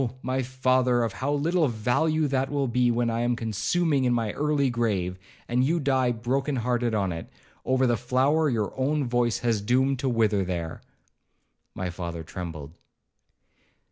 [0.23, 4.31] my father, of how little value will that be, when I am consuming in my
[4.31, 7.29] early grave, and you die broken hearted on it,
[7.65, 10.81] over the flower your own voice has doomed to wither there.'
[11.75, 12.71] My father trembled.